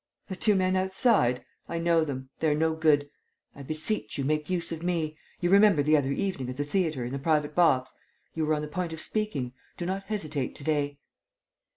[0.29, 1.45] "The two men outside?
[1.69, 2.31] I know them.
[2.39, 3.07] They're no good.
[3.55, 5.15] I beseech you, make use of me.
[5.41, 7.93] You remember the other evening, at the theatre, in the private box?
[8.33, 9.53] You were on the point of speaking.
[9.77, 10.97] Do not hesitate to day."